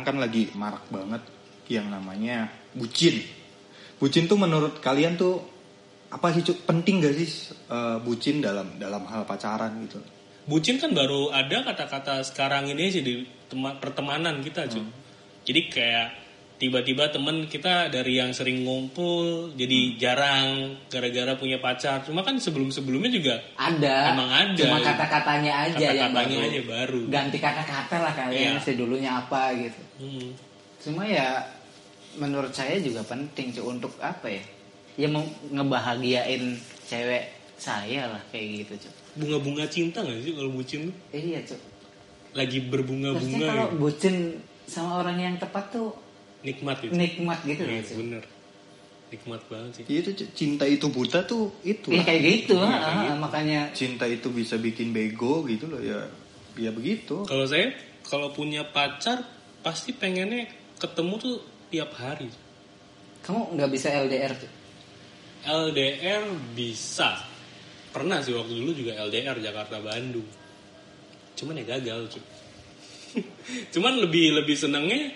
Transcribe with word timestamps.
sekarang 0.00 0.16
kan 0.16 0.24
lagi 0.24 0.42
marak 0.56 0.84
banget 0.88 1.22
yang 1.68 1.92
namanya 1.92 2.48
bucin. 2.72 3.20
Bucin 4.00 4.24
tuh 4.24 4.40
menurut 4.40 4.80
kalian 4.80 5.20
tuh 5.20 5.44
apa 6.10 6.32
sih 6.32 6.42
Cuk? 6.42 6.64
penting 6.64 7.04
gak 7.04 7.14
sih 7.14 7.28
eh, 7.68 7.98
bucin 8.00 8.40
dalam 8.40 8.80
dalam 8.80 9.04
hal 9.06 9.28
pacaran 9.28 9.76
gitu? 9.84 10.00
Bucin 10.48 10.80
kan 10.80 10.96
baru 10.96 11.28
ada 11.30 11.62
kata-kata 11.62 12.24
sekarang 12.24 12.72
ini 12.72 12.88
sih 12.88 13.04
di 13.04 13.28
tema- 13.46 13.76
pertemanan 13.76 14.40
kita, 14.40 14.66
cuy. 14.66 14.82
Jadi 15.44 15.60
kayak 15.68 16.08
tiba-tiba 16.60 17.08
temen 17.08 17.48
kita 17.48 17.88
dari 17.88 18.20
yang 18.20 18.36
sering 18.36 18.68
ngumpul 18.68 19.48
jadi 19.56 19.96
jarang 19.96 20.76
gara-gara 20.92 21.32
punya 21.40 21.56
pacar. 21.56 22.04
Cuma 22.04 22.20
kan 22.20 22.36
sebelum-sebelumnya 22.36 23.08
juga 23.08 23.40
Ada. 23.56 24.12
Emang 24.12 24.28
ada. 24.28 24.60
Cuma 24.60 24.78
kata-katanya 24.84 25.52
aja 25.72 25.88
yang 25.88 26.12
kata-katanya 26.12 26.36
baru. 26.36 26.50
aja 26.52 26.60
baru. 26.68 27.00
Ganti 27.08 27.38
kata-kata 27.40 27.96
lah 28.04 28.12
kalian 28.12 28.60
Iya. 28.60 28.60
sedulunya 28.60 29.10
apa 29.16 29.56
gitu. 29.56 29.80
Hmm. 30.04 30.28
Cuma 30.84 31.08
ya 31.08 31.48
menurut 32.20 32.52
saya 32.52 32.76
juga 32.76 33.00
penting 33.08 33.56
cuy 33.56 33.64
untuk 33.64 33.96
apa 34.04 34.28
ya? 34.28 34.44
Ya 35.00 35.08
mau 35.08 35.24
ngebahagiain 35.48 36.60
cewek 36.84 37.24
saya 37.56 38.04
lah 38.04 38.20
kayak 38.28 38.68
gitu 38.68 38.84
cuy. 38.84 38.92
Bunga-bunga 39.16 39.64
cinta 39.64 40.04
gak 40.04 40.20
sih 40.20 40.36
kalau 40.36 40.52
bucin 40.52 40.92
tuh? 40.92 40.96
Iya 41.16 41.40
cuy. 41.48 41.60
Lagi 42.36 42.58
berbunga-bunga 42.68 43.46
kalau 43.48 43.66
gitu. 43.72 43.78
bucin 43.80 44.16
sama 44.68 45.00
orang 45.00 45.16
yang 45.16 45.34
tepat 45.40 45.72
tuh 45.72 46.09
Nikmat 46.40 46.76
gitu. 46.80 46.92
nikmat 46.96 47.38
gitu 47.44 47.62
loh 47.68 47.80
cuy. 47.84 47.96
bener. 48.00 48.24
Nikmat 49.10 49.42
banget 49.50 49.70
sih. 49.82 49.84
Itu 49.90 50.10
Cuk, 50.14 50.28
cinta 50.38 50.64
itu 50.70 50.86
buta 50.86 51.26
tuh 51.26 51.50
itu. 51.66 51.90
Iya 51.90 52.02
kayak 52.06 52.22
gitu, 52.22 52.56
ah, 52.62 52.70
kayak 52.70 52.86
ah, 52.86 53.02
gitu. 53.02 53.14
makanya 53.18 53.60
Cinta 53.74 54.06
itu 54.06 54.30
bisa 54.30 54.54
bikin 54.56 54.94
bego 54.94 55.42
gitu 55.44 55.66
loh 55.66 55.82
ya. 55.82 56.06
Ya 56.54 56.70
begitu. 56.70 57.26
Kalau 57.26 57.44
saya 57.44 57.74
kalau 58.06 58.30
punya 58.30 58.62
pacar 58.70 59.26
pasti 59.60 59.92
pengennya 59.92 60.48
ketemu 60.80 61.14
tuh 61.20 61.36
tiap 61.68 61.92
hari. 61.98 62.30
kamu 63.20 63.52
nggak 63.52 63.70
bisa 63.70 63.92
LDR 63.92 64.32
cuy. 64.32 64.52
LDR 65.44 66.24
bisa. 66.56 67.20
Pernah 67.92 68.24
sih 68.24 68.32
waktu 68.32 68.56
dulu 68.56 68.72
juga 68.72 68.96
LDR 68.96 69.36
Jakarta 69.44 69.76
Bandung. 69.76 70.24
Cuman 71.36 71.60
ya 71.60 71.76
gagal 71.76 72.16
cuy. 72.16 72.24
Cuman 73.76 74.00
lebih 74.00 74.40
lebih 74.40 74.56
senengnya 74.56 75.12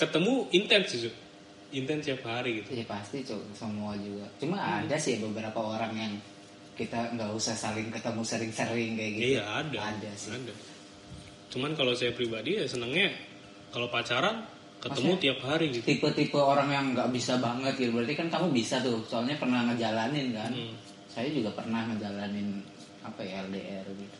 ketemu 0.00 0.48
intens 0.56 0.96
sih. 0.96 1.12
Intens 1.76 2.08
tiap 2.08 2.24
hari 2.24 2.64
gitu. 2.64 2.80
Iya 2.80 2.84
pasti 2.88 3.22
cuy, 3.22 3.44
semua 3.52 3.92
juga. 4.00 4.26
Cuma 4.40 4.58
ada 4.58 4.96
sih 4.96 5.20
beberapa 5.20 5.60
orang 5.60 5.92
yang 5.94 6.12
kita 6.74 7.12
nggak 7.14 7.30
usah 7.36 7.52
saling 7.52 7.92
ketemu 7.92 8.22
sering-sering 8.24 8.96
kayak 8.96 9.12
gitu. 9.20 9.28
Iya 9.36 9.44
ada. 9.44 9.78
Ada 9.92 10.10
sih. 10.16 10.32
Ada. 10.32 10.54
Cuman 11.52 11.76
kalau 11.76 11.92
saya 11.92 12.16
pribadi 12.16 12.56
ya 12.56 12.64
senengnya 12.64 13.12
kalau 13.70 13.86
pacaran 13.92 14.48
ketemu 14.80 15.12
Maksudnya 15.12 15.22
tiap 15.22 15.38
hari 15.44 15.66
gitu. 15.76 15.84
Tipe-tipe 15.84 16.40
orang 16.40 16.68
yang 16.72 16.86
nggak 16.96 17.10
bisa 17.12 17.36
banget 17.36 17.76
gitu. 17.76 17.92
Berarti 17.92 18.14
kan 18.16 18.28
kamu 18.32 18.48
bisa 18.50 18.80
tuh, 18.80 19.04
soalnya 19.04 19.36
pernah 19.36 19.68
ngejalanin 19.68 20.32
kan. 20.32 20.50
Hmm. 20.50 20.74
Saya 21.10 21.28
juga 21.28 21.52
pernah 21.52 21.84
ngejalanin 21.84 22.64
apa 23.04 23.20
ya 23.20 23.44
LDR 23.44 23.86
gitu. 23.92 24.16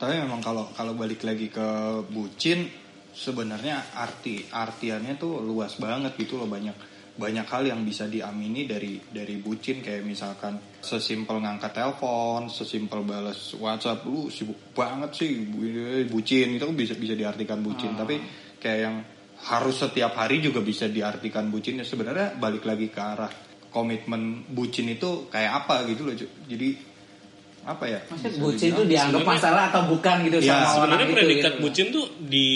Tapi 0.00 0.14
memang 0.24 0.40
kalau 0.40 0.64
kalau 0.72 0.96
balik 0.96 1.22
lagi 1.22 1.52
ke 1.52 1.68
bucin 2.10 2.66
sebenarnya 3.14 3.94
arti 3.94 4.42
artiannya 4.44 5.14
tuh 5.14 5.38
luas 5.40 5.78
banget 5.78 6.18
gitu 6.18 6.34
loh 6.36 6.50
banyak 6.50 6.74
banyak 7.14 7.46
hal 7.46 7.62
yang 7.62 7.86
bisa 7.86 8.10
diamini 8.10 8.66
dari 8.66 8.98
dari 8.98 9.38
bucin. 9.38 9.78
Kayak 9.78 10.02
misalkan 10.02 10.58
sesimpel 10.82 11.38
ngangkat 11.38 11.70
telepon, 11.70 12.50
sesimpel 12.50 13.06
balas 13.06 13.54
WhatsApp. 13.54 14.02
Lu 14.02 14.26
sibuk 14.34 14.74
banget 14.74 15.14
sih 15.14 15.46
bu- 15.46 16.10
bucin. 16.10 16.58
Itu 16.58 16.66
bisa 16.74 16.98
bisa 16.98 17.14
diartikan 17.14 17.62
bucin. 17.62 17.94
Tapi 17.94 18.18
kayak 18.58 18.80
yang 18.82 18.96
harus 19.46 19.78
setiap 19.78 20.18
hari 20.18 20.42
juga 20.42 20.58
bisa 20.58 20.90
diartikan 20.90 21.54
bucin. 21.54 21.78
Ya 21.78 21.86
sebenarnya 21.86 22.34
balik 22.34 22.66
lagi 22.66 22.90
ke 22.90 22.98
arah 22.98 23.30
komitmen 23.70 24.50
bucin 24.50 24.90
itu 24.90 25.30
kayak 25.30 25.66
apa 25.66 25.86
gitu 25.86 26.06
loh 26.10 26.14
jadi 26.46 26.68
apa 27.62 27.84
ya? 27.88 28.00
Maksudnya 28.10 28.38
bucin 28.42 28.70
tuh 28.74 28.86
dianggap 28.90 29.22
masalah 29.22 29.62
atau 29.70 29.86
bukan 29.86 30.26
gitu 30.26 30.36
Iya, 30.42 30.50
sama 30.50 30.58
orang 30.58 30.74
Sebenarnya 30.74 31.06
itu 31.06 31.14
predikat 31.14 31.52
gitu. 31.54 31.62
bucin 31.62 31.86
tuh 31.94 32.06
di 32.26 32.48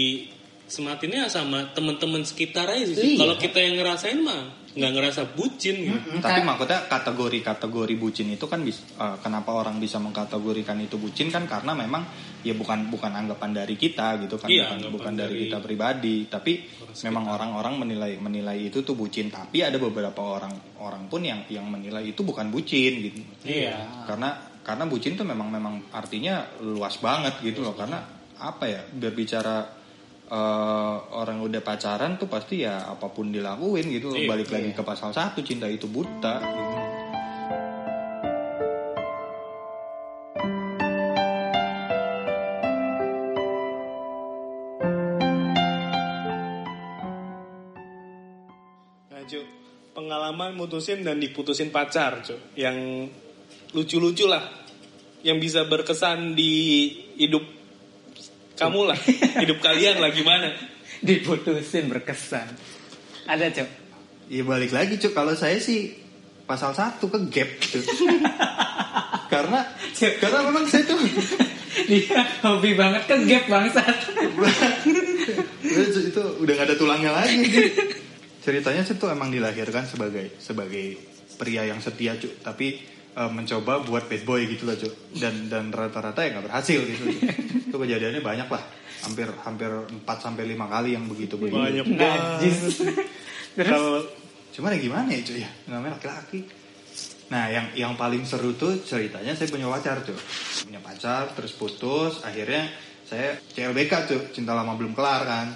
sematinnya 0.69 1.27
sama 1.33 1.73
teman-teman 1.73 2.23
sekitar 2.23 2.69
aja 2.69 2.85
sih. 2.85 3.17
Iya. 3.17 3.25
Kalau 3.25 3.35
kita 3.41 3.59
yang 3.59 3.81
ngerasain 3.81 4.21
mah 4.21 4.69
nggak 4.79 4.93
ngerasa 4.95 5.23
bucin 5.35 5.75
gitu. 5.81 5.97
Mm-mm. 5.99 6.23
Tapi 6.23 6.47
maksudnya 6.47 6.87
kategori-kategori 6.87 7.95
bucin 7.99 8.31
itu 8.31 8.47
kan 8.47 8.63
bis- 8.63 8.85
eh, 8.95 9.17
kenapa 9.25 9.51
orang 9.51 9.83
bisa 9.83 9.99
mengkategorikan 9.99 10.79
itu 10.79 11.01
bucin 11.01 11.35
kan 11.35 11.51
karena 11.51 11.75
memang 11.75 12.07
ya 12.47 12.55
bukan 12.55 12.87
bukan 12.87 13.11
anggapan 13.11 13.51
dari 13.65 13.75
kita 13.75 14.23
gitu 14.23 14.39
kan 14.39 14.47
Iya, 14.47 14.79
bukan, 14.79 14.95
bukan 14.95 15.13
dari, 15.19 15.35
dari 15.35 15.43
kita 15.51 15.59
pribadi 15.59 16.17
tapi 16.31 16.53
orang 16.79 16.95
memang 17.11 17.25
orang-orang 17.35 17.75
menilai 17.83 18.13
menilai 18.23 18.59
itu 18.71 18.87
tuh 18.87 18.95
bucin 18.95 19.33
tapi 19.33 19.67
ada 19.67 19.83
beberapa 19.83 20.21
orang 20.23 20.55
orang 20.79 21.11
pun 21.11 21.27
yang 21.27 21.43
yang 21.51 21.67
menilai 21.67 22.15
itu 22.15 22.23
bukan 22.23 22.53
bucin 22.55 23.03
gitu. 23.03 23.19
Iya. 23.49 24.07
Karena 24.07 24.37
karena 24.63 24.85
bucin 24.85 25.17
tuh 25.19 25.25
memang 25.27 25.49
memang 25.49 25.91
artinya 25.91 26.45
luas 26.61 27.01
banget 27.03 27.41
gitu 27.43 27.65
loh 27.65 27.73
karena 27.75 27.99
apa 28.39 28.65
ya 28.71 28.85
berbicara 28.87 29.78
eh, 30.29 30.97
orang 31.17 31.41
udah 31.41 31.61
pacaran 31.65 32.21
tuh 32.21 32.29
pasti 32.29 32.63
ya 32.63 32.85
apa 32.85 33.09
pun 33.09 33.33
dilakuin 33.33 33.89
gitu. 33.89 34.13
Iya, 34.13 34.29
balik 34.29 34.53
lagi 34.53 34.71
iya. 34.71 34.77
ke 34.77 34.83
pasal 34.85 35.17
satu 35.17 35.41
cinta 35.41 35.65
itu 35.67 35.89
buta 35.89 36.37
gitu. 36.39 36.75
Nah, 49.09 49.23
pengalaman 49.99 50.55
mutusin 50.55 51.03
dan 51.03 51.19
diputusin 51.19 51.75
pacar, 51.75 52.23
Cuk. 52.23 52.55
Yang 52.55 53.11
lucu-lucu 53.75 54.31
lah. 54.31 54.47
Yang 55.27 55.39
bisa 55.51 55.61
berkesan 55.67 56.39
di 56.39 56.95
hidup 57.19 57.58
kamu 58.59 58.81
lah. 58.91 58.99
hidup 59.43 59.59
kalian 59.63 60.03
lah 60.03 60.11
gimana. 60.11 60.53
Diputusin 60.99 61.87
berkesan. 61.87 62.51
Ada 63.31 63.55
cok. 63.55 63.69
Iya 64.29 64.43
balik 64.45 64.75
lagi 64.75 64.99
cuk 64.99 65.15
kalau 65.15 65.33
saya 65.39 65.57
sih 65.63 65.95
pasal 66.45 66.75
satu 66.75 67.09
ke 67.09 67.19
gap 67.31 67.49
gitu. 67.63 67.81
karena 69.33 69.65
karena 69.95 70.39
memang 70.51 70.65
saya 70.67 70.85
tuh 70.85 70.99
Dia 71.89 72.21
hobi 72.43 72.75
banget 72.75 73.07
ke 73.07 73.17
gap 73.31 73.45
bangsat. 73.47 73.97
itu, 75.63 75.99
itu 76.11 76.23
udah 76.43 76.53
gak 76.59 76.67
ada 76.67 76.77
tulangnya 76.77 77.15
lagi. 77.15 77.71
Ceritanya 78.43 78.83
saya 78.83 78.99
tuh 78.99 79.15
emang 79.15 79.31
dilahirkan 79.31 79.87
sebagai 79.87 80.35
sebagai 80.43 80.99
pria 81.39 81.71
yang 81.71 81.79
setia 81.79 82.19
cuk, 82.19 82.43
tapi 82.43 82.83
eh, 83.19 83.31
mencoba 83.35 83.83
buat 83.83 84.07
bad 84.07 84.23
boy 84.23 84.47
gitu 84.47 84.63
loh 84.71 84.79
cuk. 84.79 84.95
Dan 85.19 85.51
dan 85.51 85.75
rata-rata 85.75 86.23
ya 86.23 86.39
nggak 86.39 86.47
berhasil 86.47 86.79
gitu. 86.79 87.03
Itu 87.67 87.77
kejadiannya 87.77 88.23
banyak 88.23 88.47
lah. 88.47 88.63
Hampir 89.03 89.27
hampir 89.43 89.71
4 89.71 90.07
sampai 90.07 90.47
lima 90.47 90.71
kali 90.71 90.95
yang 90.95 91.11
begitu 91.11 91.35
begitu. 91.35 91.59
Banyak 91.59 91.87
Najis. 91.91 92.59
Terus 93.59 93.71
Kalau 93.75 94.03
Cuman 94.59 94.75
ya 94.75 94.83
gimana 94.83 95.07
ya 95.15 95.23
cuy 95.23 95.39
ya 95.39 95.51
namanya 95.71 96.03
laki-laki. 96.03 96.43
Nah 97.31 97.47
yang 97.47 97.71
yang 97.79 97.93
paling 97.95 98.27
seru 98.27 98.59
tuh 98.59 98.83
ceritanya 98.83 99.31
saya 99.39 99.47
punya 99.47 99.71
pacar 99.71 100.03
cuy. 100.03 100.19
Punya 100.67 100.83
pacar 100.83 101.31
terus 101.39 101.55
putus 101.55 102.27
akhirnya 102.27 102.67
saya 103.09 103.41
CLBK 103.49 103.93
cuy 104.05 104.21
cinta 104.31 104.53
lama 104.53 104.73
belum 104.73 104.93
kelar 104.93 105.25
kan 105.25 105.47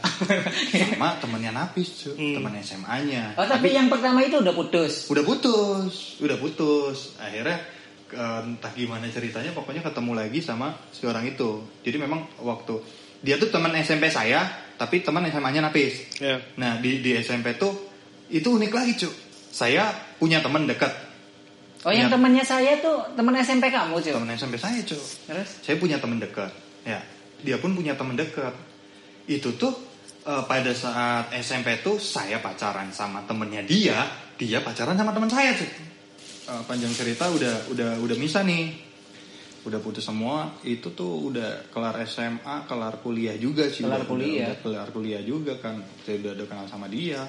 sama 0.89 1.17
temennya 1.17 1.53
Napis 1.53 1.89
cuy 2.01 2.13
Hmm. 2.13 2.35
teman 2.35 2.57
SMA-nya 2.59 3.37
Oh 3.37 3.45
tapi 3.45 3.71
yang 3.71 3.87
pertama 3.87 4.21
itu 4.21 4.37
udah 4.37 4.51
putus. 4.51 5.07
udah 5.07 5.21
putus 5.21 6.17
udah 6.19 6.37
putus 6.37 7.13
akhirnya 7.17 7.61
entah 8.11 8.69
gimana 8.71 9.05
ceritanya 9.07 9.51
pokoknya 9.51 9.81
ketemu 9.81 10.13
lagi 10.15 10.41
sama 10.41 10.73
si 10.89 11.05
orang 11.05 11.25
itu 11.27 11.65
jadi 11.81 11.97
memang 11.99 12.25
waktu 12.39 12.81
dia 13.21 13.37
tuh 13.37 13.49
teman 13.49 13.73
SMP 13.79 14.09
saya 14.09 14.49
tapi 14.75 15.01
teman 15.01 15.25
SMA-nya 15.25 15.63
Napis 15.63 16.19
ya. 16.19 16.37
Nah 16.57 16.77
di 16.77 16.99
di 16.99 17.17
SMP 17.17 17.55
tuh 17.55 17.73
itu 18.29 18.49
unik 18.49 18.73
lagi 18.73 18.93
cuy. 18.97 19.13
Saya 19.53 19.85
punya 20.17 20.41
teman 20.41 20.65
dekat, 20.65 20.89
Oh 21.85 21.91
yang 21.91 22.09
Iya. 22.09 22.17
temannya 22.17 22.41
saya 22.41 22.73
tuh 22.79 23.05
teman 23.13 23.37
SMP 23.37 23.69
kamu 23.69 24.01
cok. 24.01 24.17
teman 24.17 24.33
SMP 24.33 24.57
saya 24.57 24.81
cuy. 24.81 24.97
Terus? 24.97 25.49
Saya 25.61 25.77
punya 25.77 26.01
teman 26.01 26.17
dekat, 26.17 26.49
ya. 26.83 26.97
Dia 27.43 27.59
pun 27.59 27.73
punya 27.73 27.93
teman 27.93 28.15
dekat. 28.15 28.55
Itu 29.25 29.55
tuh 29.55 29.75
eh, 30.23 30.43
pada 30.45 30.71
saat 30.73 31.31
SMP 31.37 31.79
tuh 31.79 31.99
saya 31.99 32.39
pacaran 32.39 32.91
sama 32.91 33.23
temennya 33.23 33.63
dia, 33.63 33.99
dia 34.35 34.59
pacaran 34.59 34.95
sama 34.95 35.11
teman 35.11 35.27
saya 35.27 35.53
cuy. 35.53 35.67
Eh, 36.43 36.63
panjang 36.67 36.91
cerita 36.91 37.27
udah 37.29 37.71
udah 37.71 37.91
udah 37.99 38.17
misa 38.17 38.43
nih. 38.43 38.91
Udah 39.63 39.79
putus 39.79 40.03
semua, 40.03 40.59
itu 40.67 40.91
tuh 40.91 41.31
udah 41.31 41.71
kelar 41.71 41.95
SMA, 42.03 42.67
kelar 42.67 42.99
kuliah 42.99 43.39
juga 43.39 43.63
sih. 43.67 43.87
Kelar 43.87 44.03
Udah- 44.03 44.11
kuliah. 44.11 44.47
udah 44.51 44.59
kelar 44.59 44.89
kuliah 44.91 45.23
juga 45.23 45.55
kan. 45.59 45.79
Saya 46.03 46.19
udah, 46.19 46.33
udah 46.35 46.47
kenal 46.51 46.67
sama 46.67 46.91
dia. 46.91 47.23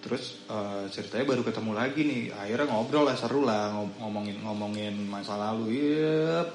Terus 0.00 0.48
eh, 0.48 0.84
ceritanya 0.88 1.28
baru 1.28 1.44
ketemu 1.44 1.72
lagi 1.76 2.00
nih. 2.02 2.22
Akhirnya 2.32 2.66
ngobrol 2.66 3.04
lah 3.04 3.14
seru 3.14 3.44
lah 3.44 3.68
ngom- 3.70 4.00
ngomongin 4.00 4.36
ngomongin 4.40 4.94
masa 5.06 5.36
lalu. 5.36 5.76
Yep. 5.76 6.48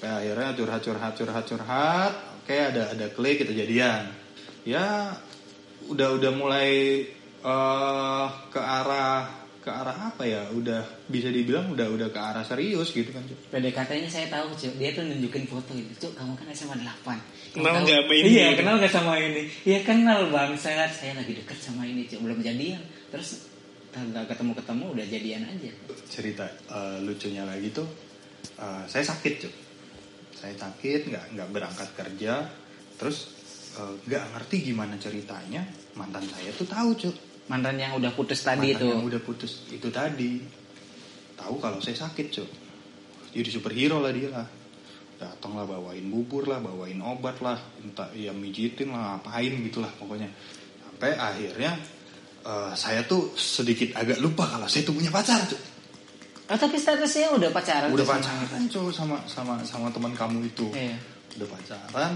Kayak 0.00 0.16
akhirnya 0.22 0.48
curhat 0.56 0.80
curhat 0.84 1.12
curhat 1.16 1.44
curhat. 1.48 2.12
Oke 2.44 2.56
ada 2.56 2.92
ada 2.92 3.06
klik 3.10 3.40
kita 3.42 3.52
jadian. 3.56 4.12
Ya 4.66 5.16
udah 5.88 6.08
udah 6.18 6.30
mulai 6.34 6.70
eh, 7.42 8.26
ke 8.50 8.60
arah 8.60 9.46
ke 9.66 9.74
arah 9.74 10.14
apa 10.14 10.22
ya 10.22 10.46
udah 10.54 10.78
bisa 11.10 11.26
dibilang 11.26 11.74
udah 11.74 11.90
udah 11.90 12.08
ke 12.14 12.20
arah 12.22 12.46
serius 12.46 12.94
gitu 12.94 13.10
kan 13.10 13.18
Cuk. 13.26 13.50
PDKT-nya 13.50 14.06
saya 14.06 14.30
tahu 14.30 14.54
cuy 14.54 14.70
dia 14.78 14.94
tuh 14.94 15.02
nunjukin 15.02 15.42
foto 15.50 15.74
gitu 15.74 16.06
cuy 16.06 16.12
kamu 16.14 16.38
kan 16.38 16.46
SMA 16.54 16.86
8 16.86 17.58
Kenal 17.58 17.82
nggak 17.82 18.06
sama 18.06 18.14
ini? 18.14 18.28
iya 18.30 18.48
kenal 18.54 18.74
nggak 18.78 18.94
sama 18.94 19.12
ini 19.18 19.42
iya 19.66 19.78
kenal 19.82 20.30
bang 20.30 20.54
saya 20.54 20.86
saya 20.86 21.18
lagi 21.18 21.34
deket 21.34 21.58
sama 21.58 21.82
ini 21.82 22.06
cuy 22.06 22.22
belum 22.22 22.46
jadian 22.46 22.78
terus 23.10 23.50
nggak 23.90 24.30
ketemu 24.30 24.52
ketemu 24.54 24.84
udah 24.94 25.06
jadian 25.10 25.42
aja 25.50 25.70
cerita 26.14 26.46
eh, 26.70 26.96
lucunya 27.02 27.42
lagi 27.42 27.66
tuh 27.74 27.90
eh, 28.62 28.82
saya 28.86 29.02
sakit 29.02 29.34
Cuk. 29.42 29.54
Saya 30.36 30.54
sakit 30.54 31.08
nggak 31.08 31.24
nggak 31.32 31.48
berangkat 31.48 31.88
kerja 31.96 32.44
terus 33.00 33.32
eh, 33.80 33.94
nggak 34.04 34.24
ngerti 34.36 34.56
gimana 34.72 34.94
ceritanya 35.00 35.64
mantan 35.96 36.28
saya 36.28 36.52
tuh 36.52 36.68
tahu 36.68 36.90
Cuk. 36.94 37.16
mantan 37.48 37.80
yang 37.80 37.96
udah 37.96 38.12
putus 38.12 38.44
tadi 38.44 38.74
Mantan 38.74 38.76
itu 38.76 38.86
yang 38.92 39.04
udah 39.06 39.20
putus 39.24 39.52
itu 39.72 39.88
tadi 39.88 40.44
tahu 41.36 41.56
kalau 41.56 41.80
saya 41.80 41.96
sakit 41.96 42.26
Cuk. 42.28 42.50
jadi 43.32 43.48
superhero 43.48 43.98
lah 44.04 44.12
dia 44.12 44.28
lah 44.28 44.46
datang 45.16 45.56
lah 45.56 45.64
bawain 45.64 46.04
bubur 46.12 46.44
lah 46.44 46.60
bawain 46.60 47.00
obat 47.00 47.40
lah 47.40 47.56
entah 47.80 48.12
ya 48.12 48.36
mijitin 48.36 48.92
lah 48.92 49.16
apain 49.16 49.48
gitulah 49.64 49.88
pokoknya 49.96 50.28
sampai 50.84 51.16
akhirnya 51.16 51.72
eh, 52.44 52.72
saya 52.76 53.08
tuh 53.08 53.32
sedikit 53.32 53.96
agak 53.96 54.20
lupa 54.20 54.44
kalau 54.44 54.68
saya 54.68 54.84
tuh 54.84 54.92
punya 54.92 55.08
pacar 55.08 55.40
Cuk. 55.48 55.75
Oh, 56.46 56.58
tapi 56.58 56.76
statusnya 56.78 57.34
udah 57.34 57.50
pacaran 57.50 57.90
udah 57.90 58.06
pacaran 58.06 58.62
Cuk, 58.70 58.94
sama 58.94 59.18
sama 59.26 59.58
sama 59.66 59.90
teman 59.90 60.14
kamu 60.14 60.46
itu. 60.46 60.70
Iya. 60.70 60.96
Udah 61.38 61.48
pacaran 61.50 62.12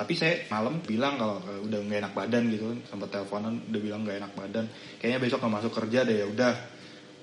tapi 0.00 0.16
saya 0.16 0.48
malam 0.48 0.80
bilang 0.80 1.20
kalau 1.20 1.44
udah 1.68 1.76
nggak 1.84 2.00
enak 2.00 2.14
badan 2.16 2.48
gitu 2.48 2.72
sempat 2.88 3.12
teleponan 3.12 3.60
udah 3.68 3.80
bilang 3.84 4.00
nggak 4.00 4.16
enak 4.24 4.32
badan. 4.32 4.64
Kayaknya 4.96 5.18
besok 5.20 5.38
nggak 5.44 5.54
masuk 5.60 5.72
kerja 5.76 6.08
deh 6.08 6.16
ya 6.24 6.26
udah. 6.26 6.54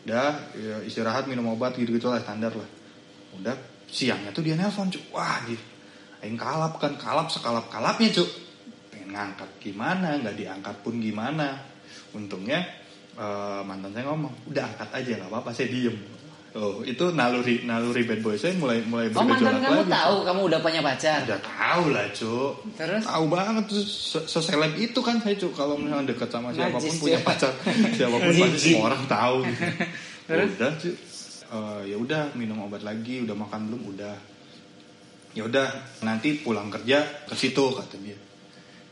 Udah 0.06 0.30
ya, 0.54 0.76
istirahat 0.86 1.26
minum 1.26 1.50
obat 1.50 1.74
gitu 1.74 1.98
gitu 1.98 2.14
lah 2.14 2.22
standar 2.22 2.54
lah. 2.54 2.70
Udah 3.34 3.58
siangnya 3.90 4.30
tuh 4.30 4.46
dia 4.46 4.54
nelpon 4.54 4.94
cuk 4.94 5.16
wah 5.16 5.42
gitu 5.48 5.64
Aing 6.22 6.38
kalap 6.38 6.78
kan 6.78 6.94
kalap 7.02 7.34
sekalap 7.34 7.66
kalapnya 7.74 8.14
cuk 8.14 8.30
pengen 8.94 9.16
ngangkat 9.16 9.50
gimana 9.58 10.22
nggak 10.22 10.38
diangkat 10.38 10.76
pun 10.86 11.02
gimana. 11.02 11.58
Untungnya 12.14 12.62
eh, 13.18 13.62
mantan 13.66 13.90
saya 13.98 14.06
ngomong 14.06 14.54
udah 14.54 14.64
angkat 14.70 14.90
aja 15.02 15.12
nggak 15.18 15.32
apa-apa 15.34 15.50
saya 15.50 15.74
diem 15.74 15.98
oh 16.58 16.82
itu 16.82 17.14
naluri 17.14 17.62
naluri 17.64 18.02
bad 18.02 18.20
boy 18.20 18.34
saya 18.34 18.58
mulai 18.58 18.82
mulai 18.82 19.08
oh 19.08 19.22
mantan 19.22 19.62
kamu 19.62 19.86
lagi. 19.86 19.94
tahu 19.94 20.16
kamu 20.26 20.42
udah 20.44 20.60
punya 20.60 20.82
pacar 20.82 21.20
Udah 21.22 21.38
tahu 21.40 21.84
lah, 21.94 22.06
Cuk. 22.10 22.54
Terus? 22.74 23.04
Tahu 23.06 23.26
banget 23.30 23.64
tuh 23.68 23.84
se- 23.86 24.26
seseleb 24.26 24.74
itu 24.74 25.00
kan 25.00 25.22
saya, 25.22 25.36
Cuk. 25.36 25.54
Kalau 25.54 25.78
misalnya 25.78 26.10
deket 26.10 26.28
sama 26.28 26.50
siapa 26.50 26.74
pun 26.74 26.82
Najis, 26.82 26.98
punya 26.98 27.20
pacar, 27.22 27.54
siapa 27.98 28.16
pun 28.16 28.32
pasti 28.34 28.58
semua 28.74 28.90
orang 28.90 29.04
tahu. 29.06 29.36
gitu. 29.46 29.64
Terus? 30.28 30.50
Udah, 30.58 30.72
Cuk. 30.76 30.96
Eh, 31.48 31.82
ya 31.88 31.98
udah 31.98 32.22
minum 32.34 32.58
obat 32.60 32.82
lagi, 32.82 33.22
udah 33.22 33.38
makan 33.38 33.60
belum? 33.70 33.82
Udah. 33.94 34.16
Ya 35.32 35.46
udah, 35.46 35.70
nanti 36.02 36.42
pulang 36.42 36.68
kerja 36.68 37.06
ke 37.24 37.38
situ 37.38 37.70
kata 37.70 38.02
dia. 38.02 38.18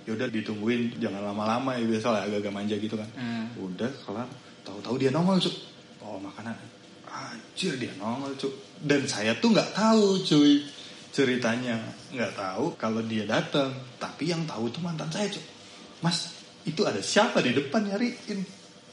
Ya 0.06 0.13
udah 0.13 0.29
ditungguin, 0.29 1.01
jangan 1.01 1.25
lama-lama 1.25 1.73
ya 1.73 1.83
biasa 1.83 2.13
lah 2.13 2.21
agak-agak 2.23 2.53
manja 2.53 2.75
gitu 2.77 2.94
kan. 2.94 3.09
Hmm. 3.17 3.50
Udah 3.57 3.89
kelar, 4.06 4.29
tahu-tahu 4.62 4.95
dia 4.95 5.09
nongol, 5.09 5.41
Cuk. 5.41 5.56
Oh, 6.00 6.21
makanan. 6.21 6.53
Anjir 7.15 7.79
dia 7.79 7.95
nongol, 7.95 8.35
Cuk. 8.35 8.51
Dan 8.83 9.07
saya 9.07 9.31
tuh 9.39 9.56
nggak 9.56 9.71
tahu, 9.71 10.19
cuy. 10.27 10.59
Ceritanya 11.15 11.79
nggak 12.12 12.33
tahu 12.35 12.75
kalau 12.75 13.00
dia 13.03 13.23
datang 13.23 13.71
tapi 13.95 14.31
yang 14.31 14.44
tahu 14.44 14.67
tuh 14.71 14.83
mantan 14.83 15.07
saya 15.12 15.27
cuy 15.31 15.44
mas 16.03 16.31
itu 16.65 16.81
ada 16.83 16.97
siapa 17.00 17.45
di 17.45 17.53
depan 17.53 17.88
nyariin? 17.88 18.39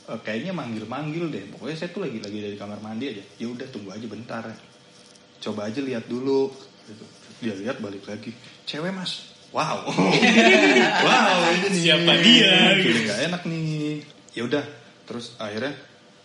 Eh, 0.02 0.18
kayaknya 0.20 0.52
manggil 0.52 0.84
manggil 0.84 1.32
deh. 1.32 1.44
Pokoknya 1.56 1.76
saya 1.78 1.88
tuh 1.88 2.04
lagi 2.04 2.20
lagi 2.20 2.38
dari 2.40 2.56
kamar 2.60 2.84
mandi 2.84 3.16
aja. 3.16 3.24
Ya 3.40 3.48
udah 3.48 3.64
tunggu 3.72 3.96
aja 3.96 4.06
bentar. 4.08 4.44
Coba 5.40 5.72
aja 5.72 5.80
lihat 5.80 6.04
dulu. 6.04 6.52
Gitu. 6.82 7.04
dia 7.42 7.54
lihat 7.56 7.80
balik 7.80 8.04
lagi. 8.04 8.30
Cewek 8.68 8.92
mas. 8.92 9.32
Wow. 9.56 9.88
Wow 11.06 11.38
ini 11.56 11.68
nih. 11.72 11.80
Siapa 11.80 12.12
dia? 12.20 12.54
jadi 12.76 12.98
nggak 13.08 13.20
enak 13.32 13.42
nih. 13.48 14.04
Ya 14.36 14.42
udah. 14.44 14.64
Terus 15.08 15.32
akhirnya 15.40 15.72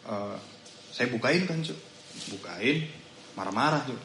eh, 0.04 0.36
saya 0.92 1.08
bukain 1.08 1.48
kan 1.48 1.64
cuy 1.64 1.78
bukain 2.30 2.88
marah-marah 3.38 3.86
tuh. 3.86 4.00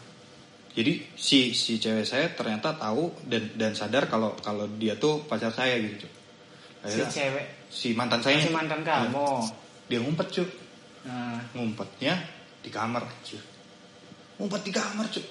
Jadi 0.72 1.04
si 1.12 1.52
si 1.52 1.76
cewek 1.76 2.08
saya 2.08 2.32
ternyata 2.32 2.72
tahu 2.72 3.12
dan 3.28 3.52
dan 3.60 3.76
sadar 3.76 4.08
kalau 4.08 4.32
kalau 4.40 4.64
dia 4.80 4.96
tuh 4.96 5.20
pacar 5.28 5.52
saya 5.52 5.76
gitu 5.76 6.08
Cuk. 6.08 6.12
si 6.12 6.96
Akhirnya 6.96 7.08
cewek? 7.12 7.46
Si 7.68 7.88
mantan 7.92 8.20
saya. 8.24 8.40
Si 8.40 8.48
mantan 8.48 8.80
kamu? 8.80 9.28
Dia 9.88 10.00
ngumpet 10.00 10.28
cuy 10.32 10.48
Nah, 11.02 11.34
ngumpetnya 11.58 12.14
di 12.62 12.70
kamar 12.70 13.04
cuy 13.20 13.36
ngumpet 14.40 14.60
di 14.64 14.72
kamar 14.72 15.06
cuy 15.12 15.24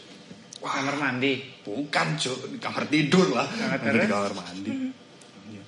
wah. 0.61 0.77
Kamar 0.77 0.95
mandi? 1.01 1.33
Bukan 1.65 2.07
cuy 2.21 2.37
di 2.53 2.59
kamar 2.61 2.85
tidur 2.85 3.33
lah. 3.33 3.47
Di 3.81 4.05
kamar 4.05 4.33
mandi. 4.37 4.71
Iya. 5.49 5.61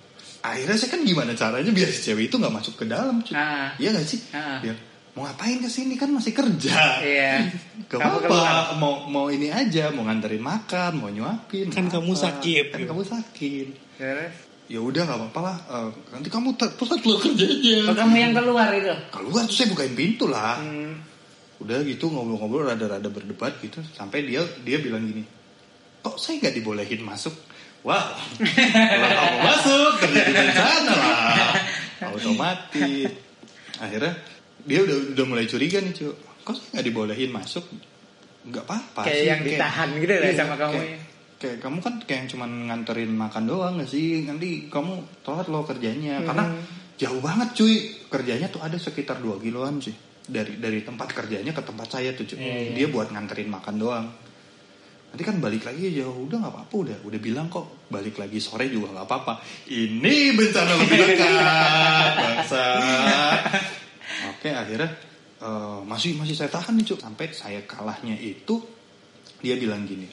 akhirnya 0.44 0.75
saya 0.77 0.92
kan 0.94 1.01
gimana 1.01 1.33
caranya 1.33 1.71
biar 1.74 1.89
si 1.89 2.13
cewek 2.13 2.30
itu 2.30 2.36
nggak 2.38 2.54
masuk 2.54 2.77
ke 2.77 2.86
dalam 2.86 3.25
cuy 3.25 3.33
Ah. 3.33 3.74
iya 3.81 3.89
gak 3.89 4.06
sih? 4.06 4.21
Ah. 4.38 4.62
Biar, 4.62 4.77
mau 5.13 5.24
ngapain 5.24 5.62
ke 5.62 5.69
sini 5.69 5.94
kan 5.94 6.10
masih 6.10 6.33
kerja 6.33 6.74
Iya. 7.00 7.54
Gak 7.89 8.01
Kamu 8.01 8.25
apa-apa, 8.25 8.81
mau 8.81 9.06
mau 9.06 9.25
ini 9.30 9.54
aja, 9.54 9.94
mau 9.94 10.01
nganterin 10.04 10.42
makan, 10.42 10.98
mau 10.98 11.10
nyuapin. 11.10 11.69
Kan 11.69 11.86
nggak 11.86 12.01
kamu 12.01 12.13
apa. 12.18 12.24
sakit. 12.25 12.65
Kan 12.74 12.81
kamu 12.89 13.01
sakit. 13.06 13.68
terus 13.94 14.33
Ya 14.65 14.80
udah 14.81 15.06
nggak 15.06 15.19
apa-apa 15.21 15.39
lah. 15.45 15.57
eh, 15.69 15.89
nanti 16.10 16.30
kamu 16.33 16.57
telat 16.57 17.01
lo 17.06 17.15
kerjanya. 17.21 17.75
oh, 17.86 17.94
kamu 17.94 18.15
yang 18.18 18.33
keluar 18.33 18.74
itu 18.74 18.89
Keluar 19.13 19.44
tuh 19.45 19.54
saya 19.54 19.68
bukain 19.69 19.94
pintu 19.94 20.25
lah. 20.25 20.57
Hmm. 20.57 20.98
Udah 21.62 21.86
gitu 21.86 22.09
ngobrol-ngobrol 22.09 22.74
rada-rada 22.74 23.06
berdebat 23.06 23.54
gitu 23.62 23.86
sampai 23.94 24.25
dia 24.25 24.42
dia 24.66 24.81
bilang 24.81 25.06
gini, 25.06 25.21
kok 26.01 26.18
saya 26.18 26.42
nggak 26.42 26.56
dibolehin 26.57 27.06
masuk? 27.06 27.36
Wow, 27.83 28.16
kalau 28.39 29.09
kamu 29.19 29.38
masuk 29.44 29.92
terjadi 30.01 30.31
bencana 30.31 30.94
lah, 30.95 31.54
otomatis. 32.09 33.11
Akhirnya 33.78 34.16
dia 34.64 34.80
udah 34.82 34.98
udah 35.16 35.26
mulai 35.28 35.46
curiga 35.46 35.78
nih 35.80 35.92
cuy, 35.92 36.12
kok 36.42 36.56
saya 36.56 36.68
nggak 36.80 36.86
dibolehin 36.88 37.32
masuk? 37.32 37.66
Nggak 38.44 38.64
apa-apa 38.68 39.02
Kayak 39.08 39.20
sih, 39.20 39.28
yang 39.32 39.42
ditahan 39.44 39.90
gitu 39.96 40.14
lah 40.14 40.32
sama 40.36 40.56
kamu 40.56 40.74
kayak, 40.76 40.88
ya. 40.88 41.00
kayak 41.40 41.58
kamu 41.60 41.78
kan 41.80 41.94
kayak 42.04 42.20
yang 42.20 42.30
cuman 42.32 42.50
nganterin 42.68 43.12
makan 43.12 43.44
doang 43.48 43.74
gak 43.80 43.88
sih? 43.88 44.24
Nanti 44.24 44.50
kamu 44.68 44.94
telat 45.24 45.48
lo 45.48 45.64
kerjanya 45.64 46.20
Hmm. 46.20 46.28
karena 46.28 46.46
jauh 46.94 47.20
banget 47.20 47.50
cuy 47.56 47.74
kerjanya 48.08 48.48
tuh 48.48 48.60
ada 48.60 48.76
sekitar 48.76 49.20
2 49.20 49.40
kiloan 49.40 49.80
sih 49.80 49.96
dari 50.24 50.56
dari 50.56 50.80
tempat 50.84 51.12
kerjanya 51.12 51.52
ke 51.52 51.64
tempat 51.64 51.88
saya 51.88 52.12
tuh 52.12 52.24
cuy. 52.24 52.40
Iya, 52.40 52.56
iya. 52.68 52.72
Dia 52.76 52.88
buat 52.92 53.12
nganterin 53.12 53.48
makan 53.48 53.76
doang. 53.80 54.08
Nanti 55.14 55.24
kan 55.24 55.38
balik 55.38 55.62
lagi 55.62 55.94
jauh 55.94 56.26
udah 56.26 56.38
nggak 56.42 56.54
apa-apa 56.58 56.74
udah 56.74 56.98
udah 57.06 57.20
bilang 57.22 57.46
kok 57.46 57.86
balik 57.86 58.18
lagi 58.18 58.42
sore 58.42 58.66
juga 58.68 58.92
nggak 58.92 59.06
apa-apa. 59.06 59.34
Ini 59.70 60.16
bencana 60.34 60.72
lebih 60.84 60.98
dekat 61.00 62.14
bangsa. 62.18 62.66
Oke 64.44 64.52
akhirnya 64.52 64.92
eh, 65.40 65.80
masih 65.88 66.19
masih 66.19 66.35
saya 66.35 66.52
tahan 66.52 66.76
nih 66.76 66.83
cuk 66.83 67.00
sampai 67.00 67.31
saya 67.31 67.64
kalahnya 67.64 68.19
itu 68.19 68.59
dia 69.40 69.56
bilang 69.56 69.88
gini. 69.88 70.04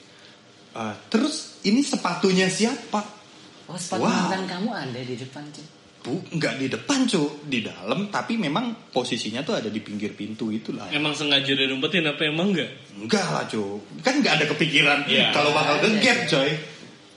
"Eh, 0.70 0.94
terus 1.10 1.58
ini 1.66 1.82
sepatunya 1.82 2.46
siapa? 2.46 3.18
oh 3.66 3.74
sepatu 3.74 4.06
Wow. 4.06 4.30
mantan 4.30 4.46
kamu 4.46 4.70
ada 4.70 5.00
di 5.02 5.14
depan 5.18 5.42
cuy 5.50 5.66
Bu, 6.00 6.14
nggak 6.30 6.54
di 6.62 6.66
depan 6.70 7.10
cuk, 7.10 7.44
di 7.50 7.58
dalam 7.60 8.06
tapi 8.06 8.38
memang 8.38 8.88
posisinya 8.94 9.42
tuh 9.42 9.58
ada 9.58 9.66
di 9.66 9.82
pinggir 9.82 10.14
pintu 10.14 10.54
itulah. 10.54 10.86
Emang 10.94 11.10
sengaja 11.12 11.50
udah 11.50 11.66
numpetin 11.66 12.06
apa 12.06 12.22
emang 12.24 12.54
enggak? 12.54 12.70
Enggak 12.94 13.26
lah 13.34 13.44
cuk, 13.50 13.98
kan 14.06 14.14
nggak 14.14 14.34
ada 14.38 14.46
kepikiran 14.46 15.10
Iya. 15.10 15.34
kalau 15.34 15.50
bakal 15.50 15.82
gegap 15.82 16.30
coy. 16.30 16.54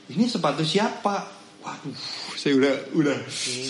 Ini 0.10 0.26
sepatu 0.26 0.66
siapa? 0.66 1.43
Waduh, 1.64 1.96
saya 2.36 2.54
udah 2.60 2.74
udah 2.92 3.18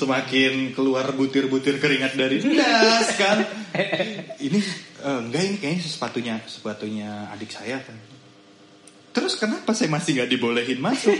semakin 0.01 0.73
keluar 0.73 1.13
butir-butir 1.13 1.77
keringat 1.77 2.17
dari 2.17 2.41
das 2.41 3.13
kan. 3.13 3.45
Ini 4.50 4.59
eh, 5.05 5.19
enggak 5.29 5.41
ini 5.45 5.57
kayaknya 5.62 5.81
sepatunya 5.85 6.35
sepatunya 6.50 7.29
adik 7.29 7.53
saya 7.53 7.77
kan. 7.85 7.93
Terus 9.13 9.38
kenapa 9.38 9.77
saya 9.77 9.93
masih 9.93 10.17
nggak 10.17 10.29
dibolehin 10.33 10.81
masuk? 10.81 11.13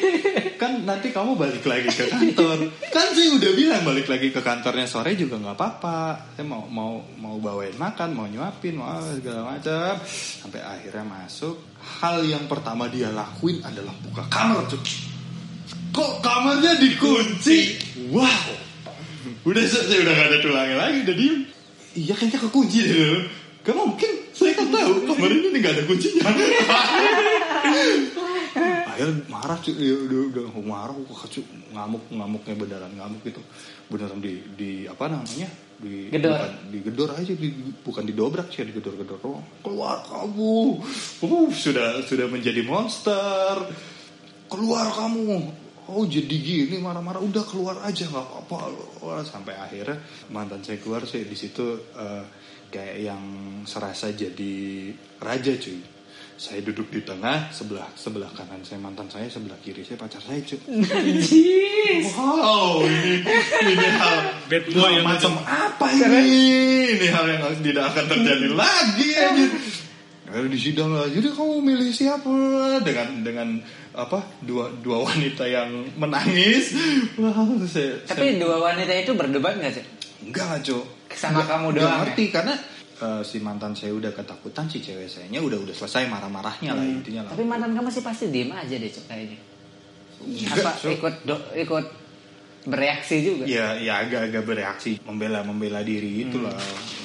Kan 0.58 0.82
nanti 0.82 1.14
kamu 1.14 1.38
balik 1.38 1.62
lagi 1.62 1.94
ke 1.94 2.10
kantor. 2.10 2.74
Kan 2.90 3.08
saya 3.14 3.30
udah 3.38 3.52
bilang 3.54 3.86
balik 3.86 4.10
lagi 4.10 4.34
ke 4.34 4.42
kantornya 4.42 4.90
sore 4.90 5.14
juga 5.14 5.38
nggak 5.38 5.54
apa-apa. 5.54 6.34
Saya 6.34 6.46
mau 6.50 6.66
mau 6.66 7.06
mau 7.22 7.38
bawain 7.38 7.78
makan, 7.78 8.18
mau 8.18 8.26
nyuapin, 8.26 8.82
mau 8.82 8.98
segala 9.14 9.46
macam. 9.46 10.02
Sampai 10.10 10.66
akhirnya 10.66 11.06
masuk. 11.06 11.54
Hal 12.02 12.26
yang 12.26 12.50
pertama 12.50 12.90
dia 12.90 13.14
lakuin 13.14 13.62
adalah 13.62 13.94
buka 14.02 14.26
kamar 14.26 14.66
tuh. 14.66 15.13
Kok 15.94 16.14
kamarnya 16.26 16.74
dikunci? 16.82 17.58
Wow. 18.10 18.46
Udah 19.46 19.64
saya 19.70 20.02
udah 20.02 20.14
gak 20.18 20.28
ada 20.34 20.38
tulangnya 20.42 20.76
lagi, 20.82 20.98
udah 21.06 21.16
diem. 21.16 21.38
Iya 21.94 22.14
kayaknya 22.18 22.40
kekunci 22.50 22.78
deh 22.82 22.94
dulu. 22.98 23.20
Gak 23.64 23.76
mungkin, 23.78 24.12
saya 24.34 24.52
kan 24.58 24.68
tahu 24.74 25.08
kamar 25.08 25.32
ini 25.32 25.58
gak 25.62 25.74
ada 25.78 25.84
kuncinya. 25.86 26.28
akhirnya 28.94 29.26
marah 29.26 29.58
cuy 29.58 29.74
dia 29.74 29.96
udah 29.98 30.22
udah 30.30 30.46
marah 30.62 30.96
cuy 31.26 31.44
ngamuk 31.74 32.04
ngamuknya 32.14 32.54
beneran 32.54 32.92
ngamuk 32.94 33.22
gitu 33.26 33.42
beneran 33.90 34.20
di 34.22 34.34
di 34.54 34.72
apa 34.86 35.10
namanya 35.10 35.50
di 35.82 36.14
Gedor. 36.14 36.38
bukan 36.38 36.52
digedor 36.70 37.10
aja 37.18 37.34
di, 37.34 37.50
bukan 37.82 38.04
didobrak 38.06 38.48
sih 38.54 38.64
digedor-gedor 38.64 39.18
doang 39.20 39.46
keluar 39.66 40.06
kamu 40.06 40.80
uh, 41.26 41.50
sudah 41.50 42.06
sudah 42.06 42.30
menjadi 42.30 42.62
monster 42.64 43.74
keluar 44.48 44.94
kamu 44.94 45.50
oh 45.90 46.06
jadi 46.08 46.36
gini 46.40 46.80
marah-marah. 46.80 47.20
Udah 47.20 47.44
keluar 47.44 47.82
aja 47.84 48.08
nggak 48.08 48.26
apa-apa 48.28 48.58
Wah, 49.04 49.24
sampai 49.24 49.58
akhirnya 49.58 50.00
mantan 50.32 50.64
saya 50.64 50.80
keluar 50.80 51.04
sih. 51.04 51.28
Di 51.28 51.36
situ 51.36 51.92
eh, 51.96 52.24
kayak 52.74 52.98
yang 53.02 53.24
serasa 53.68 54.10
jadi 54.16 54.90
raja 55.22 55.54
cuy. 55.60 55.80
Saya 56.34 56.66
duduk 56.66 56.90
di 56.90 57.06
tengah 57.06 57.54
sebelah 57.54 57.94
sebelah 57.94 58.34
kanan 58.34 58.66
saya 58.66 58.82
mantan 58.82 59.06
saya 59.06 59.30
sebelah 59.30 59.56
kiri 59.62 59.86
saya 59.86 60.02
pacar 60.02 60.20
saya 60.20 60.42
cuy. 60.42 60.60
Wow 61.94 62.88
ini 62.88 63.22
ini 63.70 63.88
hal 64.02 64.18
Bad 64.50 64.66
boy 64.72 64.92
yang 64.98 65.06
macam 65.06 65.38
apa 65.46 65.88
ini? 65.94 66.98
Ini 66.98 67.08
hal 67.14 67.26
yang 67.28 67.42
tidak 67.62 67.94
akan 67.94 68.06
terjadi 68.10 68.48
lagi 68.50 69.10
anjir. 69.14 69.52
Akhirnya 70.34 70.50
di 70.50 70.58
sidang 70.58 70.90
lah. 70.90 71.06
Jadi 71.06 71.30
kamu 71.30 71.62
milih 71.62 71.94
siapa 71.94 72.26
dengan 72.82 73.22
dengan 73.22 73.48
apa 73.94 74.18
dua 74.42 74.74
dua 74.76 75.06
wanita 75.06 75.46
yang 75.46 75.70
menangis. 75.94 76.74
Wah, 77.22 77.38
saya, 77.64 78.02
Tapi 78.04 78.42
dua 78.42 78.58
wanita 78.58 78.90
itu 78.92 79.14
berdebat 79.14 79.54
nggak 79.56 79.74
sih? 79.78 79.86
enggak 80.26 80.48
lah, 80.48 80.58
Cok. 80.58 80.86
Sama 81.14 81.46
kamu 81.46 81.78
doang, 81.78 82.02
ngerti 82.02 82.34
karena 82.34 82.58
eh, 82.98 83.22
si 83.22 83.38
mantan 83.38 83.78
saya 83.78 83.94
udah 83.94 84.10
ketakutan 84.10 84.66
si 84.66 84.82
cewek 84.82 85.06
sayanya 85.06 85.38
udah 85.38 85.62
udah 85.62 85.76
selesai 85.76 86.10
marah-marahnya 86.10 86.74
lah 86.74 86.82
intinya 86.82 87.30
lah. 87.30 87.38
Tapi 87.38 87.46
mantan 87.46 87.78
kamu 87.78 87.94
sih 87.94 88.02
pasti 88.02 88.34
diem 88.34 88.50
aja 88.50 88.74
deh 88.74 88.90
cok 88.90 89.06
kayaknya. 89.06 89.38
Enggak, 90.24 90.58
Apa 90.58 90.72
Cok. 90.74 90.92
ikut 90.92 91.16
do- 91.24 91.46
ikut 91.54 91.86
bereaksi 92.64 93.16
juga? 93.20 93.44
Ya, 93.44 93.76
ya 93.76 94.04
agak-agak 94.04 94.44
bereaksi, 94.48 95.00
membela 95.04 95.44
membela 95.44 95.84
diri 95.84 96.28
itulah. 96.28 96.56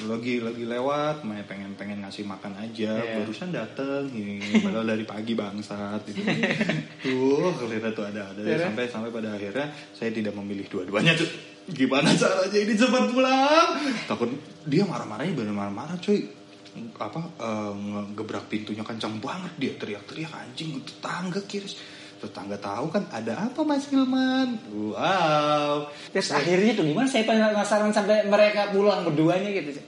Lagi 0.07 0.39
lagi 0.39 0.63
lewat, 0.63 1.27
main 1.27 1.43
pengen 1.43 1.75
pengen 1.75 1.99
ngasih 2.03 2.23
makan 2.23 2.55
aja, 2.55 3.03
Iya. 3.03 3.19
barusan 3.19 3.51
dateng, 3.51 4.07
ini 4.15 4.63
padahal 4.63 4.87
dari 4.87 5.03
pagi 5.03 5.35
bangsat. 5.35 6.07
Gitu. 6.07 6.23
tuh, 7.03 7.51
kelihatan 7.59 7.91
tuh 7.91 8.05
ada 8.07 8.31
ada 8.31 8.39
Iya. 8.39 8.71
sampai 8.71 8.87
sampai 8.87 9.11
pada 9.11 9.35
akhirnya 9.35 9.67
saya 9.91 10.09
tidak 10.15 10.33
memilih 10.39 10.65
dua-duanya 10.71 11.13
tuh. 11.19 11.27
Gimana 11.69 12.09
caranya 12.17 12.57
ini 12.57 12.73
cepat 12.73 13.03
pulang? 13.13 13.67
Takut 14.09 14.29
dia 14.65 14.81
marah-marahnya 14.87 15.37
bener 15.37 15.53
marah-marah 15.53 15.99
cuy. 16.01 16.25
Apa 16.97 17.19
eh, 17.37 17.73
ngegebrak 17.75 18.47
pintunya 18.47 18.81
kencang 18.85 19.19
banget 19.19 19.51
dia 19.59 19.73
teriak-teriak 19.75 20.31
anjing 20.31 20.79
tetangga 20.85 21.41
kiris 21.43 21.75
tetangga 22.19 22.59
tahu 22.59 22.91
kan 22.91 23.07
ada 23.15 23.47
apa 23.47 23.63
Mas 23.63 23.87
Hilman 23.87 24.59
wow 24.75 24.99
Terus 26.09 26.29
akhirnya 26.31 26.71
tuh 26.73 26.85
gimana? 26.85 27.05
Saya 27.05 27.23
penasaran 27.23 27.89
sampai 27.89 28.23
mereka 28.23 28.69
pulang 28.69 29.01
berduanya 29.03 29.49
gitu. 29.51 29.69
Cok. 29.73 29.85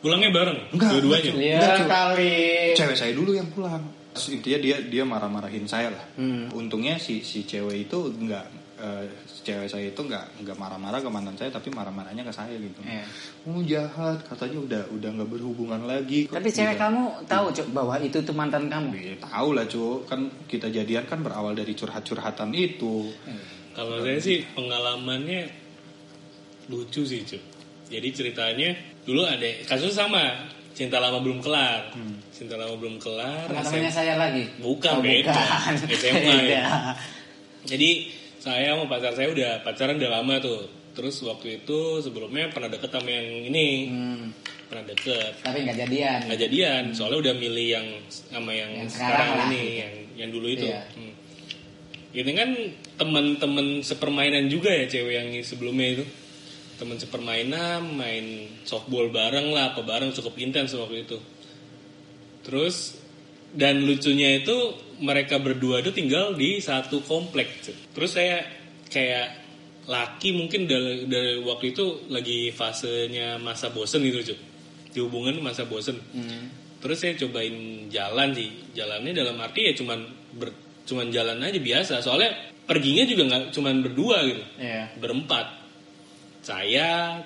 Pulangnya 0.00 0.30
bareng, 0.30 0.58
Enggak, 0.70 0.90
dua-duanya. 0.92 1.30
enggak, 1.30 1.46
Ya 1.46 1.56
Enggak, 1.56 1.76
Cok. 1.76 1.88
kali. 1.88 2.34
cewek 2.74 2.96
saya 2.96 3.12
dulu 3.12 3.30
yang 3.32 3.48
pulang 3.48 3.82
Terus 4.12 4.26
intinya 4.30 4.58
dia 4.60 4.76
dia 4.80 5.02
marah-marahin 5.02 5.64
saya 5.64 5.90
lah 5.90 6.04
Hmm. 6.14 6.46
untungnya 6.52 6.94
si 6.96 7.18
si 7.20 7.42
cewek 7.42 7.88
itu 7.88 7.98
enggak 8.12 8.46
eh, 8.76 9.06
si 9.24 9.42
cewek 9.42 9.66
saya 9.66 9.88
itu 9.88 10.00
enggak 10.00 10.22
enggak 10.36 10.54
marah-marah 10.54 10.98
ke 10.98 11.08
mantan 11.08 11.34
saya 11.34 11.48
tapi 11.48 11.66
marah-marahnya 11.68 12.20
ke 12.20 12.30
saya 12.30 12.54
gitu 12.54 12.78
Iya. 12.80 13.02
oh 13.44 13.58
jahat 13.60 14.22
katanya 14.22 14.58
udah 14.60 14.82
udah 14.92 15.08
nggak 15.10 15.30
berhubungan 15.30 15.82
lagi 15.84 16.28
Tapi 16.28 16.46
cewek 16.48 16.76
kamu 16.76 17.02
tahu 17.24 17.46
cok 17.50 17.68
bahwa 17.70 17.94
itu 17.98 18.18
tuh 18.20 18.30
mantan 18.32 18.68
kamu. 18.68 18.90
Ya, 18.94 19.14
tahu 19.20 19.48
lah 19.50 19.64
cu 19.64 19.82
kan 20.04 20.20
kita 20.44 20.68
jadian 20.68 21.04
kan 21.04 21.18
berawal 21.18 21.50
dari 21.52 21.72
curhat-curhatan 21.72 22.52
itu 22.52 23.10
Kalau 23.74 24.00
saya 24.00 24.18
sih 24.18 24.46
pengalamannya 24.54 25.50
lucu 26.66 27.02
sih 27.02 27.20
cuy. 27.22 27.40
Jadi 27.90 28.08
ceritanya 28.10 28.70
dulu 29.04 29.22
ada 29.22 29.44
kasus 29.64 29.92
sama 29.92 30.48
cinta 30.72 30.98
lama 30.98 31.20
belum 31.20 31.38
kelar, 31.38 31.92
cinta 32.30 32.56
lama 32.56 32.74
belum 32.74 32.96
kelar. 32.96 33.46
SM 33.46 33.84
saya 33.88 34.14
lagi. 34.16 34.48
Bukan, 34.58 34.98
Oh, 34.98 35.02
beda. 35.02 35.30
bukan. 35.30 35.74
SMA 35.92 36.36
ya. 36.48 36.64
Jadi 37.70 37.90
saya 38.38 38.74
sama 38.74 38.84
pacar 38.86 39.12
saya 39.12 39.28
udah 39.30 39.62
pacaran 39.62 39.96
udah 39.96 40.12
lama 40.12 40.34
tuh. 40.38 40.62
Terus 40.94 41.18
waktu 41.22 41.58
itu 41.60 41.98
sebelumnya 42.00 42.50
pernah 42.50 42.70
deket 42.70 42.86
sama 42.88 43.10
yang 43.10 43.50
ini, 43.50 43.90
Hmm. 43.90 44.30
pernah 44.66 44.86
deket. 44.86 45.42
Tapi 45.42 45.66
nggak 45.66 45.78
jadian. 45.80 46.18
Nggak 46.30 46.40
jadian, 46.40 46.82
soalnya 46.94 47.18
udah 47.20 47.34
milih 47.34 47.66
yang 47.68 47.86
sama 48.06 48.54
yang, 48.54 48.70
Yang 48.72 48.94
sekarang, 48.94 49.26
sekarang 49.26 49.28
lah, 49.28 49.46
ini, 49.48 49.58
gitu. 49.58 49.74
yang 49.74 49.92
yang 50.14 50.30
dulu 50.30 50.46
itu. 50.48 50.66
Iya. 50.70 50.82
Hmm. 50.94 51.12
Ini 52.14 52.30
kan 52.30 52.50
teman-teman 52.94 53.82
sepermainan 53.82 54.46
juga 54.46 54.70
ya 54.70 54.86
cewek 54.86 55.14
yang 55.18 55.28
sebelumnya 55.42 55.98
itu. 55.98 56.04
Teman 56.78 56.98
sepermainan, 56.98 57.98
main 57.98 58.50
softball 58.62 59.10
bareng 59.10 59.50
lah, 59.50 59.74
apa 59.74 59.82
bareng 59.82 60.14
cukup 60.14 60.38
intens 60.38 60.78
waktu 60.78 61.06
itu. 61.06 61.18
Terus 62.46 62.98
dan 63.50 63.82
lucunya 63.82 64.42
itu 64.42 64.54
mereka 65.02 65.42
berdua 65.42 65.82
itu 65.82 65.90
tinggal 65.90 66.38
di 66.38 66.62
satu 66.62 67.02
komplek. 67.02 67.50
Terus 67.94 68.10
saya 68.14 68.46
kayak 68.90 69.42
laki 69.90 70.38
mungkin 70.38 70.70
dari, 70.70 71.06
dari 71.10 71.42
waktu 71.42 71.74
itu 71.74 72.10
lagi 72.10 72.54
fasenya 72.54 73.42
masa 73.42 73.74
bosen 73.74 74.06
gitu, 74.06 74.34
Cuk. 74.34 74.38
Di 74.94 74.98
hubungan 75.02 75.42
masa 75.42 75.66
bosen. 75.66 75.98
Hmm. 76.14 76.46
Terus 76.78 77.02
saya 77.02 77.18
cobain 77.18 77.86
jalan 77.90 78.34
sih. 78.38 78.50
Jalannya 78.74 79.12
dalam 79.14 79.34
arti 79.42 79.66
ya 79.66 79.72
cuman 79.74 79.98
ber, 80.38 80.63
cuman 80.84 81.08
jalan 81.12 81.40
aja 81.40 81.58
biasa. 81.60 81.94
Soalnya 82.04 82.32
perginya 82.64 83.04
juga 83.04 83.22
nggak 83.28 83.42
cuman 83.52 83.74
berdua 83.84 84.16
gitu. 84.28 84.42
Iya. 84.60 84.94
Berempat. 85.00 85.46
Saya, 86.44 87.20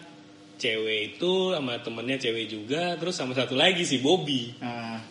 cewek 0.59 1.17
itu 1.17 1.55
sama 1.55 1.79
temennya 1.83 2.19
cewek 2.19 2.47
juga, 2.51 2.99
terus 2.99 3.15
sama 3.15 3.33
satu 3.33 3.55
lagi 3.55 3.87
si 3.87 4.03
Bobby. 4.03 4.55
Ah. 4.59 5.03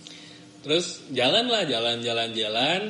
Terus 0.61 1.07
jalan 1.15 1.47
lah, 1.47 1.63
jalan-jalan 1.63 2.29
jalan. 2.35 2.81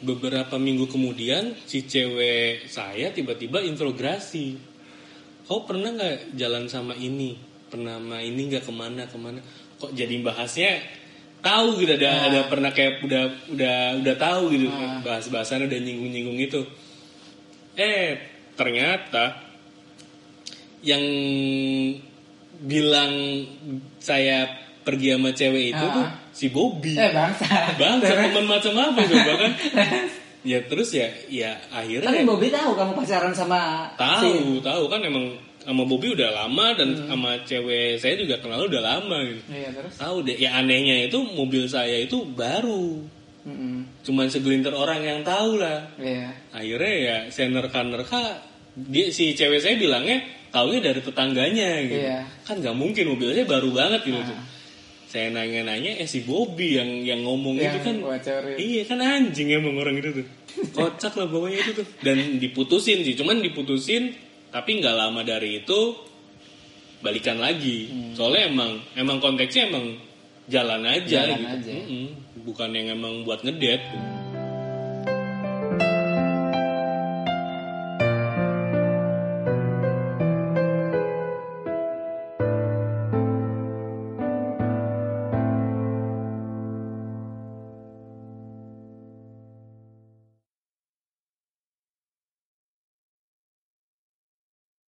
Beberapa 0.00 0.56
minggu 0.56 0.88
kemudian 0.88 1.52
si 1.68 1.84
cewek 1.84 2.72
saya 2.72 3.12
tiba-tiba 3.12 3.60
integrasi. 3.60 4.56
Kau 5.44 5.68
pernah 5.68 5.92
nggak 5.92 6.40
jalan 6.40 6.72
sama 6.72 6.96
ini? 6.96 7.36
Pernah 7.68 8.00
sama 8.00 8.24
ini 8.24 8.48
nggak 8.48 8.64
ke 8.64 8.72
mana 8.72 9.04
ke 9.04 9.18
mana? 9.20 9.44
Kok 9.76 9.92
jadi 9.92 10.16
bahasnya 10.24 10.80
tahu 11.40 11.76
gitu 11.76 11.92
ada 11.94 12.10
ada 12.26 12.40
pernah 12.46 12.68
kayak 12.68 13.00
udah 13.00 13.22
udah 13.48 13.74
udah 13.98 14.14
tahu 14.16 14.42
gitu 14.50 14.66
bahas 15.00 15.26
bahasannya 15.26 15.66
udah 15.66 15.80
nyinggung 15.80 16.08
nyinggung 16.08 16.38
itu. 16.38 16.60
Eh 17.74 18.20
ternyata 18.54 19.40
yang 20.80 21.00
bilang 22.60 23.12
saya 23.96 24.48
pergi 24.80 25.12
sama 25.12 25.30
cewek 25.30 25.64
itu 25.70 25.80
Ah. 25.80 25.92
tuh 25.92 26.06
si 26.30 26.46
Bobby. 26.48 26.92
Eh 26.92 27.08
bangsa. 27.10 27.76
Bang, 27.76 28.00
teman 28.00 28.44
macam 28.46 28.72
apa 28.74 29.00
coba 29.02 29.32
kan? 29.44 29.52
ya 30.40 30.56
terus 30.64 30.88
ya, 30.90 31.04
ya 31.28 31.52
akhirnya 31.68 32.08
Tapi 32.10 32.24
Bobby 32.24 32.48
tahu 32.48 32.72
kamu 32.72 32.92
pacaran 32.94 33.32
sama 33.32 33.92
si- 33.92 34.00
tahu, 34.24 34.56
tahu 34.58 34.82
kan 34.88 35.00
emang 35.02 35.36
sama 35.60 35.84
Bobby 35.84 36.16
udah 36.16 36.30
lama 36.32 36.72
dan 36.72 36.96
sama 37.04 37.36
cewek 37.44 38.00
saya 38.00 38.16
juga 38.16 38.40
kenal 38.40 38.64
udah 38.64 38.80
lama 38.80 39.16
gitu. 39.28 39.40
Iya 39.52 39.68
terus. 39.76 39.92
Tahu 40.00 40.16
deh, 40.24 40.36
ya 40.40 40.56
anehnya 40.56 41.04
itu 41.04 41.20
mobil 41.20 41.68
saya 41.68 42.00
itu 42.00 42.24
baru. 42.32 43.04
Mm-mm. 43.40 44.04
Cuman 44.04 44.28
segelintir 44.28 44.72
orang 44.72 45.00
yang 45.04 45.20
tahu 45.20 45.60
lah. 45.60 45.92
Iya. 46.00 46.32
Akhirnya 46.52 46.94
ya 46.96 47.16
saya 47.28 47.48
nerka-nerka 47.52 48.44
dia 48.76 49.12
si 49.12 49.36
cewek 49.36 49.60
saya 49.60 49.76
bilangnya 49.76 50.24
taunya 50.48 50.80
dari 50.80 51.00
tetangganya 51.04 51.70
gitu. 51.88 52.00
Iya. 52.08 52.18
Kan 52.44 52.64
nggak 52.64 52.76
mungkin 52.76 53.04
mobilnya 53.16 53.44
baru 53.44 53.68
banget 53.72 54.00
gitu. 54.08 54.20
tuh. 54.20 54.40
Saya 55.10 55.28
nanya-nanya 55.34 55.98
eh 55.98 56.06
si 56.06 56.22
Bobby 56.22 56.78
yang 56.78 57.02
yang 57.02 57.20
ngomong 57.26 57.58
Yang 57.58 57.66
itu 57.66 57.78
kan 57.82 57.96
bocorin. 57.98 58.56
Iya 58.56 58.82
kan 58.86 58.98
anjing 59.02 59.48
emang 59.50 59.76
orang 59.76 59.98
itu 59.98 60.22
tuh. 60.22 60.26
Kocak 60.76 61.12
lah 61.20 61.26
pokoknya 61.28 61.58
itu 61.60 61.72
tuh. 61.82 61.86
Dan 62.00 62.38
diputusin 62.38 63.02
sih, 63.02 63.14
cuman 63.18 63.42
diputusin 63.42 64.29
tapi 64.50 64.82
nggak 64.82 64.96
lama 64.98 65.20
dari 65.22 65.62
itu 65.62 65.80
balikan 67.00 67.40
lagi. 67.40 68.12
Soalnya 68.12 68.52
emang 68.52 68.70
emang 68.94 69.18
konteksnya 69.18 69.72
emang 69.72 69.96
jalan 70.50 70.82
aja 70.84 71.24
Jalan 71.26 71.38
gitu. 71.40 71.48
aja. 71.56 71.72
Mm-mm. 71.72 72.06
Bukan 72.44 72.70
yang 72.74 72.86
emang 72.92 73.24
buat 73.24 73.40
ngedet. 73.40 73.80
gitu. 73.80 74.19